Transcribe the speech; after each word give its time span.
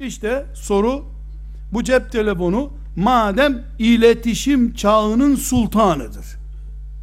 İşte 0.00 0.46
soru 0.54 1.04
bu 1.72 1.84
cep 1.84 2.12
telefonu 2.12 2.70
madem 2.96 3.62
iletişim 3.78 4.74
çağının 4.74 5.36
sultanıdır. 5.36 6.26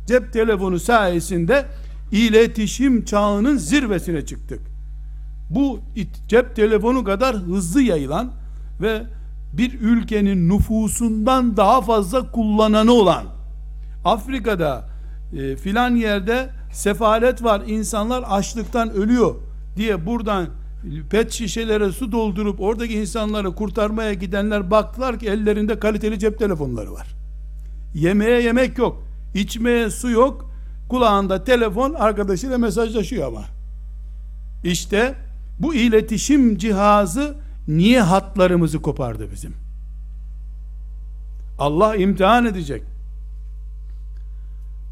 Cep 0.08 0.34
telefonu 0.34 0.80
sayesinde 0.80 1.66
iletişim 2.12 3.06
çağının 3.06 3.58
zirvesine 3.58 4.26
çıktık. 4.26 4.60
Bu 5.50 5.80
cep 6.28 6.56
telefonu 6.56 7.04
kadar 7.04 7.36
hızlı 7.36 7.82
yayılan 7.82 8.32
ve 8.82 9.04
bir 9.54 9.80
ülkenin 9.80 10.50
nüfusundan 10.50 11.58
daha 11.58 11.82
fazla 11.82 12.32
kullananı 12.32 12.92
olan 12.92 13.24
Afrika'da 14.06 14.90
e, 15.34 15.56
filan 15.56 15.96
yerde 15.96 16.50
sefalet 16.72 17.44
var 17.44 17.62
insanlar 17.68 18.24
açlıktan 18.28 18.90
ölüyor 18.92 19.36
diye 19.78 20.06
buradan 20.06 20.48
pet 21.10 21.32
şişelere 21.32 21.92
su 21.92 22.12
doldurup 22.12 22.62
oradaki 22.62 22.94
insanları 22.94 23.56
kurtarmaya 23.56 24.14
gidenler 24.14 24.72
baktılar 24.72 25.20
ki 25.20 25.30
ellerinde 25.30 25.80
kaliteli 25.80 26.20
cep 26.20 26.40
telefonları 26.40 26.94
var. 26.94 27.08
Yemeğe 27.94 28.42
yemek 28.42 28.78
yok, 28.78 29.04
içmeye 29.34 29.90
su 29.90 30.10
yok, 30.10 30.52
kulağında 30.90 31.44
telefon 31.44 31.94
arkadaşıyla 31.94 32.58
mesajlaşıyor 32.58 33.28
ama. 33.28 33.46
İşte 34.64 35.16
bu 35.60 35.76
iletişim 35.76 36.58
cihazı 36.58 37.36
niye 37.68 38.02
hatlarımızı 38.02 38.82
kopardı 38.82 39.32
bizim? 39.32 39.54
Allah 41.60 41.96
imtihan 41.96 42.46
edecek. 42.46 42.84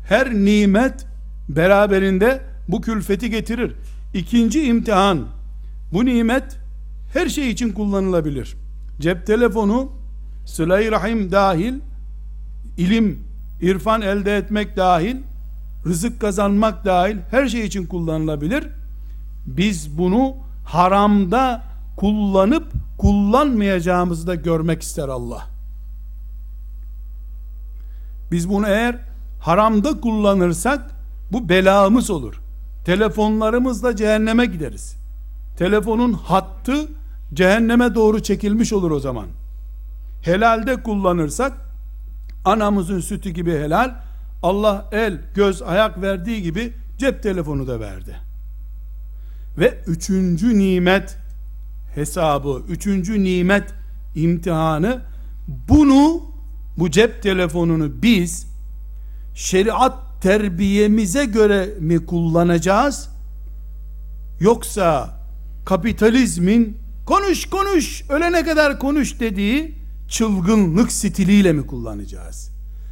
Her 0.08 0.34
nimet 0.34 1.06
beraberinde 1.50 2.42
bu 2.68 2.82
külfeti 2.82 3.30
getirir. 3.30 3.76
İkinci 4.14 4.64
imtihan 4.66 5.28
bu 5.94 6.06
nimet 6.06 6.44
her 7.14 7.30
şey 7.30 7.50
için 7.50 7.72
kullanılabilir. 7.72 8.56
Cep 9.00 9.28
telefonu 9.28 9.92
sıla 10.46 10.92
rahim 10.92 11.32
dahil 11.32 11.74
ilim, 12.78 13.24
irfan 13.62 14.02
elde 14.02 14.38
etmek 14.38 14.78
dahil 14.78 15.18
rızık 15.86 16.22
kazanmak 16.22 16.86
dahil 16.86 17.18
her 17.32 17.48
şey 17.48 17.66
için 17.66 17.86
kullanılabilir. 17.86 18.68
Biz 19.46 19.98
bunu 19.98 20.36
haramda 20.66 21.64
kullanıp 21.98 22.72
kullanmayacağımızı 22.98 24.28
da 24.28 24.36
görmek 24.36 24.82
ister 24.82 25.10
Allah. 25.10 25.48
Biz 28.32 28.50
bunu 28.50 28.68
eğer 28.68 29.00
haramda 29.40 30.02
kullanırsak 30.02 30.92
bu 31.32 31.50
belamız 31.50 32.10
olur. 32.10 32.42
Telefonlarımızla 32.86 33.96
cehenneme 33.96 34.46
gideriz. 34.46 35.03
Telefonun 35.58 36.14
hattı 36.14 36.88
cehenneme 37.34 37.96
doğru 37.96 38.24
çekilmiş 38.24 38.74
olur 38.74 38.92
o 38.92 39.00
zaman. 39.00 39.28
Helalde 40.22 40.84
kullanırsak 40.84 41.54
anamızın 42.46 43.00
sütü 43.00 43.30
gibi 43.30 43.52
helal 43.52 43.96
Allah 44.44 44.90
el, 44.92 45.22
göz, 45.36 45.62
ayak 45.62 46.02
verdiği 46.02 46.42
gibi 46.42 46.74
cep 46.98 47.24
telefonu 47.24 47.68
da 47.68 47.80
verdi. 47.80 48.16
Ve 49.58 49.80
üçüncü 49.88 50.60
nimet 50.60 51.18
hesabı, 51.96 52.62
üçüncü 52.70 53.24
nimet 53.24 53.74
imtihanı 54.16 55.02
bunu 55.48 56.22
bu 56.78 56.92
cep 56.92 57.24
telefonunu 57.24 58.02
biz 58.02 58.48
şeriat 59.36 59.94
terbiyemize 60.22 61.26
göre 61.26 61.70
mi 61.80 62.06
kullanacağız? 62.06 63.10
Yoksa 64.40 65.23
kapitalizmin 65.66 66.78
konuş 67.06 67.46
konuş 67.46 68.04
ölene 68.10 68.46
kadar 68.46 68.80
konuş 68.80 69.20
dediği 69.20 69.76
çılgınlık 70.10 70.92
stiliyle 70.92 71.54
mi 71.54 71.68
kullanacağız? 71.68 72.52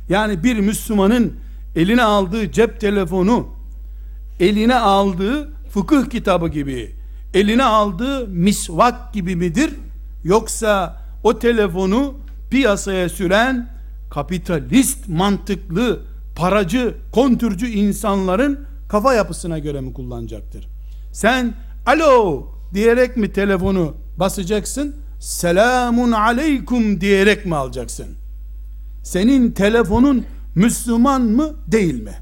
Yani 0.10 0.44
bir 0.44 0.60
Müslümanın 0.60 1.34
eline 1.76 2.04
aldığı 2.04 2.52
cep 2.52 2.80
telefonu 2.80 3.48
eline 4.40 4.76
aldığı 4.76 5.54
fıkıh 5.74 6.10
kitabı 6.10 6.48
gibi 6.48 6.96
eline 7.34 7.64
aldığı 7.64 8.28
misvak 8.28 9.14
gibi 9.14 9.36
midir? 9.36 9.74
Yoksa 10.24 11.02
o 11.24 11.40
telefonu 11.40 12.14
piyasaya 12.50 13.10
süren 13.10 13.70
kapitalist 14.10 15.08
mantıklı 15.08 16.00
paracı, 16.36 16.96
kontürcü 17.12 17.68
insanların 17.68 18.60
kafa 18.90 19.14
yapısına 19.14 19.60
göre 19.60 19.81
mi 19.81 19.94
kullanacaktır? 19.94 20.68
Sen 21.12 21.54
alo 21.86 22.48
diyerek 22.74 23.18
mi 23.18 23.34
telefonu 23.34 23.96
basacaksın? 24.18 24.96
Selamun 25.20 26.12
aleykum 26.12 27.02
diyerek 27.02 27.46
mi 27.46 27.56
alacaksın? 27.56 28.18
Senin 29.04 29.52
telefonun 29.52 30.26
Müslüman 30.56 31.22
mı 31.22 31.54
değil 31.68 32.04
mi? 32.04 32.14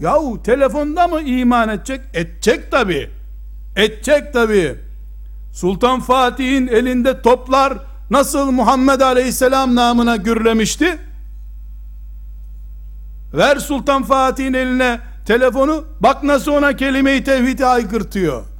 Yahu 0.00 0.42
telefonda 0.42 1.08
mı 1.08 1.20
iman 1.20 1.68
edecek? 1.68 2.00
Edecek 2.14 2.70
tabi. 2.70 3.10
Edecek 3.76 4.32
tabi. 4.32 4.74
Sultan 5.52 6.00
Fatih'in 6.00 6.66
elinde 6.66 7.22
toplar 7.22 7.78
nasıl 8.10 8.50
Muhammed 8.50 9.00
Aleyhisselam 9.00 9.74
namına 9.74 10.16
gürlemişti? 10.16 10.98
Ver 13.34 13.56
Sultan 13.56 14.02
Fatih'in 14.02 14.54
eline 14.54 15.00
telefonu 15.26 15.84
bak 16.00 16.22
nasıl 16.22 16.52
ona 16.52 16.76
kelime-i 16.76 17.24
tevhidi 17.24 17.66
aykırtıyor. 17.66 18.51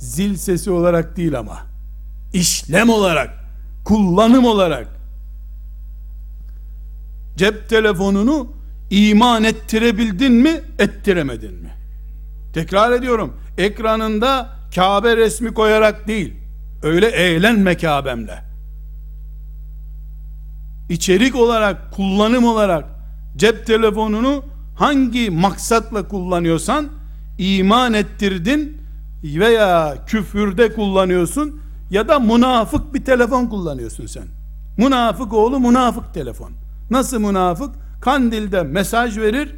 Zil 0.00 0.36
sesi 0.36 0.70
olarak 0.70 1.16
değil 1.16 1.38
ama. 1.38 1.58
İşlem 2.32 2.90
olarak 2.90 3.30
kullanım 3.84 4.44
olarak. 4.44 4.88
Cep 7.36 7.68
telefonunu 7.68 8.52
iman 8.90 9.44
ettirebildin 9.44 10.32
mi 10.32 10.60
ettiremedin 10.78 11.54
mi? 11.54 11.70
Tekrar 12.54 12.92
ediyorum 12.92 13.36
ekranında 13.58 14.48
Kabe 14.74 15.16
resmi 15.16 15.54
koyarak 15.54 16.08
değil 16.08 16.34
öyle 16.82 17.06
eğlenme 17.06 17.76
Kabe'mle. 17.76 18.42
İçerik 20.88 21.36
olarak, 21.36 21.92
kullanım 21.92 22.44
olarak 22.44 22.84
cep 23.36 23.66
telefonunu 23.66 24.44
hangi 24.76 25.30
maksatla 25.30 26.08
kullanıyorsan 26.08 26.88
iman 27.38 27.94
ettirdin 27.94 28.79
veya 29.24 29.96
küfürde 30.06 30.72
kullanıyorsun 30.72 31.60
ya 31.90 32.08
da 32.08 32.18
münafık 32.18 32.94
bir 32.94 33.04
telefon 33.04 33.46
kullanıyorsun 33.46 34.06
sen. 34.06 34.24
Münafık 34.76 35.32
oğlu 35.32 35.60
münafık 35.60 36.14
telefon. 36.14 36.52
Nasıl 36.90 37.18
münafık? 37.18 37.74
Kandil'de 38.00 38.62
mesaj 38.62 39.18
verir, 39.18 39.54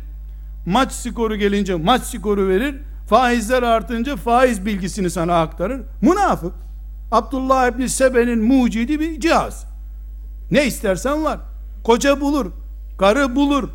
maç 0.67 0.93
skoru 0.93 1.37
gelince 1.37 1.75
maç 1.75 2.03
skoru 2.03 2.49
verir, 2.49 2.75
faizler 3.09 3.63
artınca 3.63 4.17
faiz 4.17 4.67
bilgisini 4.67 5.11
sana 5.11 5.41
aktarır. 5.41 5.81
Münafık. 6.03 6.53
Abdullah 7.13 7.69
İbni 7.69 7.89
Sebe'nin 7.89 8.45
mucidi 8.45 9.01
bir 9.01 9.21
cihaz. 9.21 9.67
Ne 10.51 10.67
istersen 10.67 11.25
var. 11.25 11.39
Koca 11.85 12.21
bulur, 12.21 12.47
karı 12.99 13.37
bulur, 13.37 13.69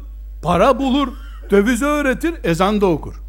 para 0.44 0.80
bulur, 0.80 1.08
döviz 1.52 1.82
öğretir, 1.82 2.34
ezan 2.44 2.82
da 2.82 2.86
okur. 2.86 3.22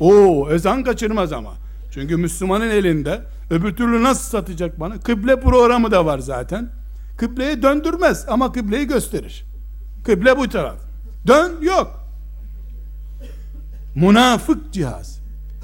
Oo, 0.00 0.50
ezan 0.50 0.84
kaçırmaz 0.84 1.32
ama. 1.32 1.50
Çünkü 1.96 2.16
Müslümanın 2.16 2.70
elinde 2.70 3.20
öbür 3.50 3.76
türlü 3.76 4.02
nasıl 4.02 4.30
satacak 4.30 4.80
bana? 4.80 5.00
Kıble 5.00 5.40
programı 5.40 5.90
da 5.90 6.06
var 6.06 6.18
zaten. 6.18 6.68
Kıbleyi 7.18 7.62
döndürmez 7.62 8.24
ama 8.28 8.52
kıbleyi 8.52 8.86
gösterir. 8.86 9.44
Kıble 10.04 10.38
bu 10.38 10.48
taraf. 10.48 10.76
Dön 11.26 11.52
yok. 11.62 12.00
Münafık 13.94 14.72
cihaz. 14.72 15.20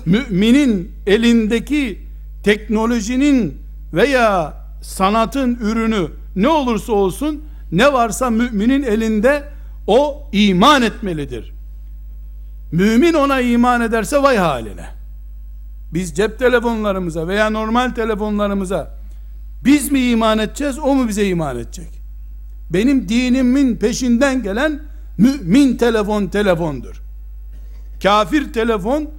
Müminin 0.06 0.92
elindeki 1.06 1.98
teknolojinin 2.44 3.58
veya 3.94 4.54
sanatın 4.82 5.54
ürünü 5.54 6.08
ne 6.36 6.48
olursa 6.48 6.92
olsun 6.92 7.44
ne 7.72 7.92
varsa 7.92 8.30
müminin 8.30 8.82
elinde 8.82 9.44
o 9.86 10.28
iman 10.32 10.82
etmelidir. 10.82 11.52
Mümin 12.72 13.14
ona 13.14 13.40
iman 13.40 13.80
ederse 13.80 14.22
vay 14.22 14.36
haline. 14.36 15.01
Biz 15.92 16.14
cep 16.14 16.38
telefonlarımıza 16.38 17.28
veya 17.28 17.50
normal 17.50 17.90
telefonlarımıza 17.90 18.98
biz 19.64 19.92
mi 19.92 20.00
iman 20.00 20.38
edeceğiz 20.38 20.78
o 20.78 20.94
mu 20.94 21.08
bize 21.08 21.26
iman 21.26 21.58
edecek? 21.58 22.02
Benim 22.70 23.08
dinimin 23.08 23.76
peşinden 23.76 24.42
gelen 24.42 24.82
mümin 25.18 25.76
telefon 25.76 26.26
telefondur. 26.26 27.02
Kafir 28.02 28.52
telefon 28.52 29.10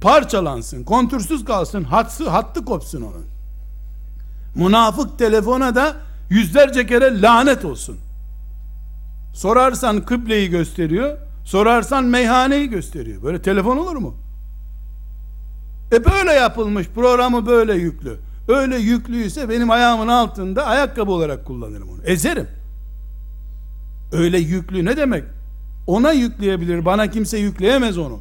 parçalansın, 0.00 0.84
kontürsüz 0.84 1.44
kalsın, 1.44 1.84
hatsı, 1.84 2.30
hattı 2.30 2.64
kopsun 2.64 3.02
onun. 3.02 3.24
Münafık 4.54 5.18
telefona 5.18 5.74
da 5.74 5.96
yüzlerce 6.30 6.86
kere 6.86 7.22
lanet 7.22 7.64
olsun. 7.64 7.98
Sorarsan 9.34 10.00
kıbleyi 10.00 10.50
gösteriyor, 10.50 11.18
sorarsan 11.44 12.04
meyhaneyi 12.04 12.70
gösteriyor. 12.70 13.22
Böyle 13.22 13.42
telefon 13.42 13.76
olur 13.76 13.96
mu? 13.96 14.14
E 15.92 16.04
böyle 16.04 16.32
yapılmış, 16.32 16.88
programı 16.88 17.46
böyle 17.46 17.74
yüklü. 17.74 18.16
öyle 18.48 18.76
yüklüyse 18.76 19.48
benim 19.48 19.70
ayağımın 19.70 20.08
altında 20.08 20.66
ayakkabı 20.66 21.10
olarak 21.10 21.44
kullanırım 21.44 21.88
onu. 21.88 22.02
Ezerim. 22.04 22.48
Öyle 24.12 24.38
yüklü 24.38 24.84
ne 24.84 24.96
demek? 24.96 25.24
Ona 25.86 26.12
yükleyebilir. 26.12 26.84
Bana 26.84 27.10
kimse 27.10 27.38
yükleyemez 27.38 27.98
onu. 27.98 28.20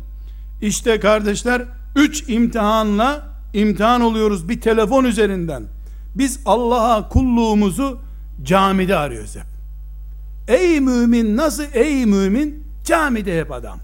İşte 0.62 1.00
kardeşler 1.00 1.62
üç 1.96 2.30
imtihanla 2.30 3.22
imtihan 3.54 4.02
oluyoruz 4.02 4.50
bir 4.50 4.62
telefon 4.62 5.04
üzerinden. 5.04 5.64
Biz 6.16 6.40
Allah'a 6.46 7.10
kulluğumuzu 7.10 8.00
camide 8.44 8.96
arıyoruz 8.96 9.36
hep. 9.36 9.46
Ey 10.48 10.80
mümin 10.80 11.38
nasıl 11.38 11.64
ey 11.74 12.06
mümin? 12.06 12.64
Camide 12.86 13.40
hep 13.40 13.52
adam. 13.52 13.80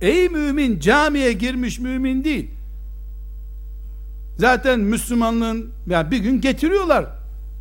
Ey 0.00 0.28
mümin 0.28 0.80
camiye 0.80 1.32
girmiş 1.32 1.78
mümin 1.78 2.24
değil. 2.24 2.50
Zaten 4.38 4.80
Müslümanlığın 4.80 5.70
yani 5.86 6.10
bir 6.10 6.18
gün 6.18 6.40
getiriyorlar. 6.40 7.06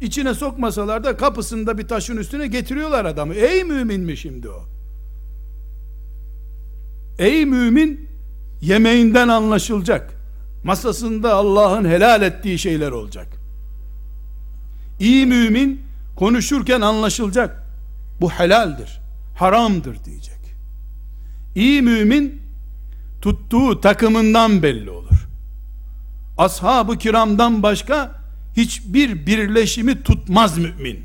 İçine 0.01 0.33
sokmasalar 0.33 1.03
da 1.03 1.17
kapısında 1.17 1.77
bir 1.77 1.87
taşın 1.87 2.17
üstüne 2.17 2.47
getiriyorlar 2.47 3.05
adamı. 3.05 3.33
Ey 3.33 3.63
mümin 3.63 4.01
mi 4.01 4.17
şimdi 4.17 4.49
o? 4.49 4.65
Ey 7.19 7.45
mümin 7.45 8.09
yemeğinden 8.61 9.27
anlaşılacak. 9.27 10.13
Masasında 10.63 11.33
Allah'ın 11.33 11.85
helal 11.85 12.21
ettiği 12.21 12.59
şeyler 12.59 12.91
olacak. 12.91 13.27
İyi 14.99 15.25
mümin 15.25 15.81
konuşurken 16.15 16.81
anlaşılacak. 16.81 17.63
Bu 18.21 18.29
helaldir, 18.29 18.99
haramdır 19.35 20.03
diyecek. 20.05 20.36
İyi 21.57 21.81
mümin 21.81 22.41
tuttuğu 23.21 23.81
takımından 23.81 24.63
belli 24.63 24.89
olur. 24.89 25.27
Ashab-ı 26.37 26.97
kiramdan 26.97 27.63
başka 27.63 28.11
hiçbir 28.57 29.25
birleşimi 29.25 30.03
tutmaz 30.03 30.57
mümin. 30.57 30.99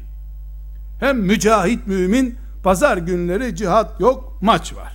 Hem 1.01 1.19
mücahit 1.19 1.87
mümin, 1.87 2.39
pazar 2.63 2.97
günleri 2.97 3.57
cihat 3.57 4.01
yok, 4.01 4.39
maç 4.43 4.75
var. 4.75 4.93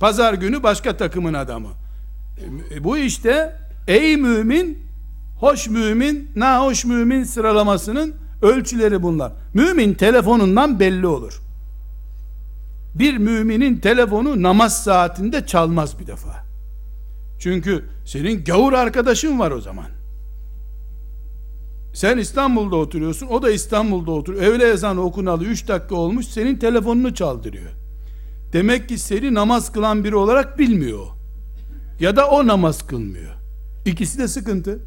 Pazar 0.00 0.34
günü 0.34 0.62
başka 0.62 0.96
takımın 0.96 1.34
adamı. 1.34 1.68
E, 2.74 2.84
bu 2.84 2.98
işte 2.98 3.56
ey 3.88 4.16
mümin, 4.16 4.78
hoş 5.38 5.68
mümin, 5.68 6.30
nahoş 6.36 6.84
mümin 6.84 7.24
sıralamasının 7.24 8.14
ölçüleri 8.42 9.02
bunlar. 9.02 9.32
Mümin 9.54 9.94
telefonundan 9.94 10.80
belli 10.80 11.06
olur. 11.06 11.42
Bir 12.94 13.16
müminin 13.16 13.78
telefonu 13.78 14.42
namaz 14.42 14.84
saatinde 14.84 15.46
çalmaz 15.46 15.98
bir 16.00 16.06
defa. 16.06 16.44
Çünkü 17.38 17.84
senin 18.04 18.44
gavur 18.44 18.72
arkadaşın 18.72 19.38
var 19.38 19.50
o 19.50 19.60
zaman. 19.60 19.86
Sen 21.94 22.18
İstanbul'da 22.18 22.76
oturuyorsun, 22.76 23.26
o 23.26 23.42
da 23.42 23.50
İstanbul'da 23.50 24.10
oturuyor. 24.10 24.42
Öğle 24.42 24.64
ezanı 24.64 25.00
okunalı 25.00 25.44
3 25.44 25.68
dakika 25.68 25.94
olmuş, 25.94 26.26
senin 26.26 26.56
telefonunu 26.56 27.14
çaldırıyor. 27.14 27.70
Demek 28.52 28.88
ki 28.88 28.98
seni 28.98 29.34
namaz 29.34 29.72
kılan 29.72 30.04
biri 30.04 30.16
olarak 30.16 30.58
bilmiyor. 30.58 31.06
Ya 32.00 32.16
da 32.16 32.28
o 32.28 32.46
namaz 32.46 32.86
kılmıyor. 32.86 33.32
İkisi 33.86 34.18
de 34.18 34.28
sıkıntı. 34.28 34.78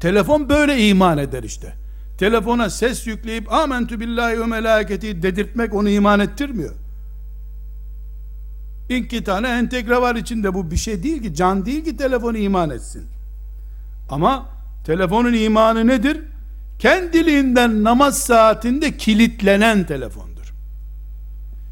Telefon 0.00 0.48
böyle 0.48 0.88
iman 0.88 1.18
eder 1.18 1.42
işte. 1.42 1.85
Telefona 2.18 2.70
ses 2.70 3.06
yükleyip 3.06 3.52
amentü 3.52 4.00
billahi 4.00 4.40
ve 4.40 4.46
melaketi 4.46 5.22
dedirtmek 5.22 5.74
onu 5.74 5.88
iman 5.88 6.20
ettirmiyor. 6.20 6.74
İki 8.88 9.24
tane 9.24 9.48
entegre 9.48 10.00
var 10.00 10.16
içinde 10.16 10.54
bu 10.54 10.70
bir 10.70 10.76
şey 10.76 11.02
değil 11.02 11.22
ki 11.22 11.34
can 11.34 11.66
değil 11.66 11.84
ki 11.84 11.96
telefonu 11.96 12.38
iman 12.38 12.70
etsin. 12.70 13.06
Ama 14.10 14.46
telefonun 14.84 15.32
imanı 15.32 15.86
nedir? 15.86 16.20
Kendiliğinden 16.78 17.84
namaz 17.84 18.18
saatinde 18.18 18.96
kilitlenen 18.96 19.86
telefondur. 19.86 20.54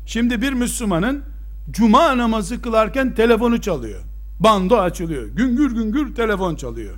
Şimdi 0.07 0.43
bir 0.43 0.53
Müslümanın 0.53 1.25
cuma 1.71 2.19
namazı 2.19 2.63
kılarken 2.63 3.15
telefonu 3.15 3.61
çalıyor. 3.61 4.01
Bando 4.41 4.79
açılıyor. 4.79 5.29
Güngür 5.29 5.75
güngür 5.75 6.15
telefon 6.15 6.57
çalıyor. 6.57 6.95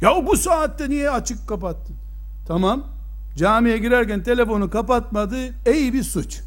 Ya 0.00 0.26
bu 0.26 0.36
saatte 0.36 0.90
niye 0.90 1.10
açık 1.10 1.48
kapattın? 1.48 2.01
Tamam. 2.46 2.84
Camiye 3.36 3.78
girerken 3.78 4.22
telefonu 4.22 4.70
kapatmadı. 4.70 5.36
Ey 5.66 5.92
bir 5.92 6.02
suç. 6.02 6.40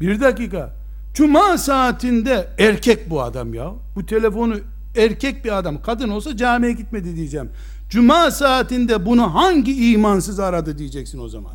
Bir 0.00 0.20
dakika. 0.20 0.74
Cuma 1.14 1.58
saatinde 1.58 2.48
erkek 2.58 3.10
bu 3.10 3.22
adam 3.22 3.54
ya. 3.54 3.72
Bu 3.96 4.06
telefonu 4.06 4.56
erkek 4.96 5.44
bir 5.44 5.58
adam. 5.58 5.82
Kadın 5.82 6.08
olsa 6.08 6.36
camiye 6.36 6.72
gitmedi 6.72 7.16
diyeceğim. 7.16 7.50
Cuma 7.90 8.30
saatinde 8.30 9.06
bunu 9.06 9.34
hangi 9.34 9.92
imansız 9.92 10.40
aradı 10.40 10.78
diyeceksin 10.78 11.18
o 11.18 11.28
zaman. 11.28 11.54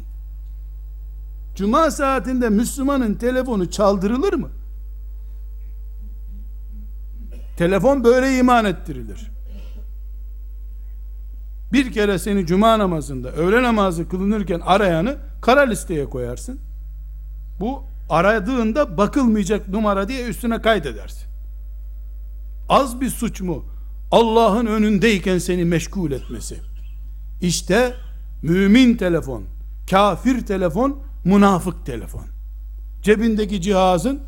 Cuma 1.56 1.92
saatinde 1.92 2.50
Müslümanın 2.50 3.14
telefonu 3.14 3.72
çaldırılır 3.72 4.34
mı? 4.34 4.50
Telefon 7.58 8.04
böyle 8.04 8.38
iman 8.38 8.66
ettirilir. 8.66 9.32
Bir 11.74 11.92
kere 11.92 12.20
seni 12.20 12.46
cuma 12.46 12.80
namazında, 12.80 13.32
öğle 13.32 13.64
namazı 13.64 14.10
kılınırken 14.10 14.60
arayanı 14.60 15.18
kara 15.42 15.62
listeye 15.62 16.10
koyarsın. 16.10 16.60
Bu 17.60 17.84
aradığında 18.10 18.98
bakılmayacak 18.98 19.68
numara 19.68 20.08
diye 20.08 20.28
üstüne 20.28 20.62
kaydedersin. 20.62 21.28
Az 22.70 23.02
bir 23.02 23.10
suç 23.10 23.42
mu? 23.42 23.66
Allah'ın 24.12 24.66
önündeyken 24.66 25.38
seni 25.38 25.66
meşgul 25.66 26.12
etmesi. 26.12 26.60
İşte 27.42 27.94
mümin 28.42 28.98
telefon, 28.98 29.44
kafir 29.90 30.46
telefon, 30.46 31.00
münafık 31.26 31.86
telefon. 31.86 32.26
Cebindeki 33.02 33.62
cihazın 33.62 34.20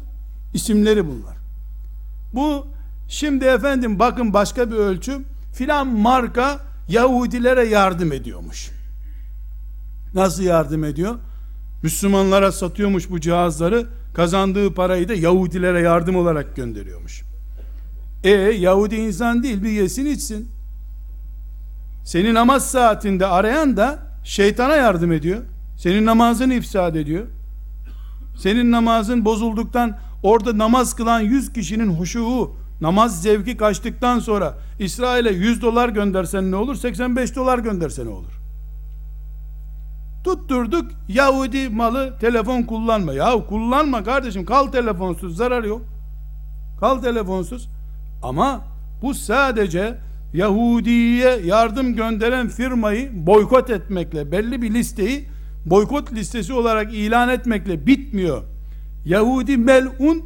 isimleri 0.53 1.07
bunlar. 1.07 1.37
Bu 2.33 2.67
şimdi 3.07 3.45
efendim 3.45 3.99
bakın 3.99 4.33
başka 4.33 4.71
bir 4.71 4.75
ölçü 4.75 5.21
filan 5.53 5.87
marka 5.87 6.68
Yahudilere 6.89 7.65
yardım 7.65 8.11
ediyormuş. 8.11 8.71
Nasıl 10.13 10.43
yardım 10.43 10.83
ediyor? 10.83 11.15
Müslümanlara 11.83 12.51
satıyormuş 12.51 13.09
bu 13.09 13.19
cihazları, 13.19 13.87
kazandığı 14.13 14.73
parayı 14.73 15.09
da 15.09 15.13
Yahudilere 15.13 15.81
yardım 15.81 16.15
olarak 16.15 16.55
gönderiyormuş. 16.55 17.23
E 18.23 18.29
Yahudi 18.29 18.95
insan 18.95 19.43
değil 19.43 19.63
bir 19.63 19.69
yesin 19.69 20.05
içsin. 20.05 20.51
Senin 22.05 22.33
namaz 22.33 22.71
saatinde 22.71 23.25
arayan 23.25 23.77
da 23.77 23.99
şeytana 24.23 24.75
yardım 24.75 25.11
ediyor. 25.11 25.41
Senin 25.77 26.05
namazını 26.05 26.53
ifsad 26.53 26.95
ediyor. 26.95 27.25
Senin 28.37 28.71
namazın 28.71 29.25
bozulduktan 29.25 29.97
orada 30.23 30.57
namaz 30.57 30.95
kılan 30.95 31.19
100 31.19 31.53
kişinin 31.53 31.93
huşuğu 31.93 32.51
namaz 32.81 33.21
zevki 33.21 33.57
kaçtıktan 33.57 34.19
sonra 34.19 34.57
İsrail'e 34.79 35.31
100 35.31 35.61
dolar 35.61 35.89
göndersen 35.89 36.51
ne 36.51 36.55
olur? 36.55 36.75
85 36.75 37.35
dolar 37.35 37.59
göndersen 37.59 38.05
ne 38.05 38.09
olur? 38.09 38.39
Tutturduk 40.23 40.91
Yahudi 41.07 41.69
malı 41.69 42.17
telefon 42.19 42.63
kullanma. 42.63 43.13
Ya 43.13 43.45
kullanma 43.45 44.03
kardeşim 44.03 44.45
kal 44.45 44.67
telefonsuz 44.67 45.37
zarar 45.37 45.63
yok. 45.63 45.81
Kal 46.79 47.01
telefonsuz. 47.01 47.69
Ama 48.23 48.61
bu 49.01 49.13
sadece 49.13 49.97
Yahudi'ye 50.33 51.39
yardım 51.45 51.95
gönderen 51.95 52.47
firmayı 52.47 53.25
boykot 53.27 53.69
etmekle 53.69 54.31
belli 54.31 54.61
bir 54.61 54.73
listeyi 54.73 55.27
boykot 55.65 56.13
listesi 56.13 56.53
olarak 56.53 56.93
ilan 56.93 57.29
etmekle 57.29 57.87
bitmiyor. 57.87 58.43
Yahudi 59.05 59.57
melun 59.57 60.25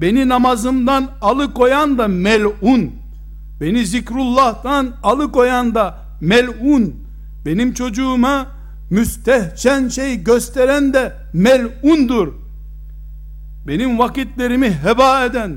beni 0.00 0.28
namazımdan 0.28 1.10
alıkoyan 1.20 1.98
da 1.98 2.08
melun. 2.08 2.92
Beni 3.60 3.86
zikrullah'tan 3.86 4.94
alıkoyan 5.02 5.74
da 5.74 5.98
melun. 6.20 6.94
Benim 7.46 7.74
çocuğuma 7.74 8.46
müstehcen 8.90 9.88
şey 9.88 10.24
gösteren 10.24 10.94
de 10.94 11.12
melundur. 11.32 12.32
Benim 13.66 13.98
vakitlerimi 13.98 14.70
heba 14.70 15.24
eden 15.24 15.56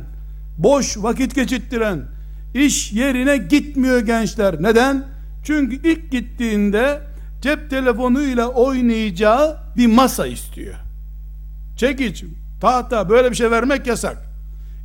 boş 0.58 0.98
vakit 0.98 1.36
geçittiren 1.36 2.00
iş 2.54 2.94
yerine 2.94 3.38
gitmiyor 3.38 4.00
gençler. 4.00 4.56
Neden? 4.60 5.18
çünkü 5.48 5.76
ilk 5.90 6.12
gittiğinde 6.12 7.02
cep 7.42 7.70
telefonuyla 7.70 8.48
oynayacağı 8.48 9.58
bir 9.78 9.88
masa 9.88 10.28
istiyor. 10.28 10.76
Çekiç 11.78 12.24
tahta 12.62 13.10
böyle 13.10 13.32
bir 13.32 13.36
şey 13.36 13.52
vermek 13.52 13.88
yasak 13.88 14.27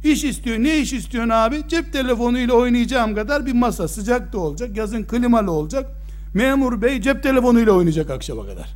İş 0.04 0.25
istiyor. 0.25 0.59
Ne 0.59 0.78
iş 0.78 0.92
istiyorsun 0.92 1.30
abi? 1.30 1.62
Cep 1.68 1.92
telefonuyla 1.92 2.54
oynayacağım 2.54 3.14
kadar 3.14 3.47
bir 3.47 3.52
masa. 3.52 3.88
Sıcak 3.88 4.32
da 4.32 4.38
olacak. 4.38 4.76
Yazın 4.76 5.04
klimalı 5.04 5.50
olacak. 5.50 5.90
Memur 6.35 6.82
bey 6.82 7.00
cep 7.00 7.23
telefonuyla 7.23 7.73
oynayacak 7.73 8.11
akşama 8.11 8.47
kadar. 8.47 8.75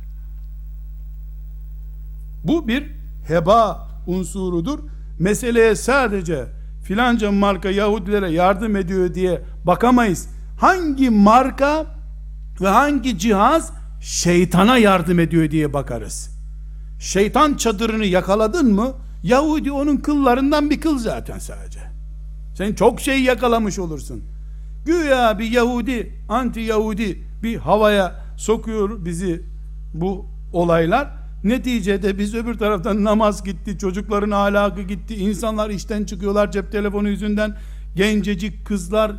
Bu 2.43 2.67
bir 2.67 2.83
heba 3.27 3.87
unsurudur. 4.07 4.79
Meseleye 5.19 5.75
sadece 5.75 6.45
filanca 6.83 7.31
marka 7.31 7.69
Yahudilere 7.69 8.31
yardım 8.31 8.75
ediyor 8.75 9.13
diye 9.13 9.41
bakamayız. 9.63 10.27
hangi 10.59 11.09
marka 11.09 11.85
ve 12.61 12.67
hangi 12.67 13.19
cihaz 13.19 13.71
şeytana 14.01 14.77
yardım 14.77 15.19
ediyor 15.19 15.51
diye 15.51 15.73
bakarız. 15.73 16.29
Şeytan 16.99 17.53
çadırını 17.53 18.05
yakaladın 18.05 18.73
mı? 18.73 18.93
Yahudi 19.23 19.71
onun 19.71 19.97
kıllarından 19.97 20.69
bir 20.69 20.81
kıl 20.81 20.97
zaten 20.97 21.39
sadece. 21.39 21.79
Sen 22.57 22.73
çok 22.73 23.01
şey 23.01 23.21
yakalamış 23.21 23.79
olursun. 23.79 24.23
Güya 24.85 25.39
bir 25.39 25.51
Yahudi, 25.51 26.13
anti 26.29 26.59
Yahudi 26.59 27.23
bir 27.43 27.55
havaya 27.55 28.15
sokuyor 28.37 29.05
bizi 29.05 29.43
bu 29.93 30.25
olaylar. 30.53 31.07
Neticede 31.43 32.17
biz 32.17 32.35
öbür 32.35 32.57
taraftan 32.57 33.03
namaz 33.03 33.43
gitti, 33.43 33.77
çocukların 33.77 34.31
ahlakı 34.31 34.81
gitti, 34.81 35.15
insanlar 35.15 35.69
işten 35.69 36.03
çıkıyorlar 36.03 36.51
cep 36.51 36.71
telefonu 36.71 37.09
yüzünden. 37.09 37.57
Gencecik 37.95 38.65
kızlar 38.65 39.11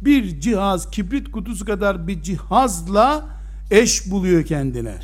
bir 0.00 0.40
cihaz, 0.40 0.90
kibrit 0.90 1.30
kutusu 1.30 1.64
kadar 1.64 2.08
bir 2.08 2.22
cihazla 2.22 3.24
eş 3.70 4.10
buluyor 4.10 4.44
kendine. 4.44 4.94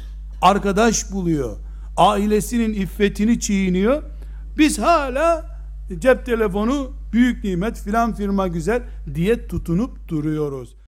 Arkadaş 0.42 1.12
buluyor. 1.12 1.56
Ailesinin 1.96 2.74
iffetini 2.74 3.40
çiğniyor. 3.40 4.02
Biz 4.58 4.78
hala 4.78 5.46
cep 5.98 6.26
telefonu 6.26 6.92
büyük 7.12 7.44
nimet 7.44 7.80
filan 7.80 8.14
firma 8.14 8.48
güzel 8.48 8.82
diye 9.14 9.46
tutunup 9.46 10.08
duruyoruz. 10.08 10.76